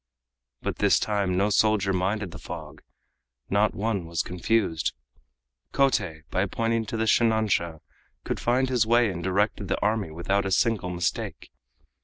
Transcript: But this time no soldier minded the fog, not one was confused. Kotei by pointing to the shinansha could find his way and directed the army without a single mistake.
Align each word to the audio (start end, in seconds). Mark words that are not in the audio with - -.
But 0.63 0.77
this 0.77 0.97
time 0.97 1.37
no 1.37 1.51
soldier 1.51 1.93
minded 1.93 2.31
the 2.31 2.39
fog, 2.39 2.81
not 3.51 3.75
one 3.75 4.07
was 4.07 4.23
confused. 4.23 4.93
Kotei 5.73 6.23
by 6.31 6.47
pointing 6.47 6.87
to 6.87 6.97
the 6.97 7.05
shinansha 7.05 7.81
could 8.23 8.39
find 8.39 8.67
his 8.69 8.87
way 8.87 9.11
and 9.11 9.23
directed 9.23 9.67
the 9.67 9.79
army 9.79 10.09
without 10.09 10.43
a 10.43 10.49
single 10.51 10.89
mistake. 10.89 11.51